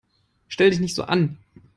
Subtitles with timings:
[0.47, 1.37] Stell dich nicht so an!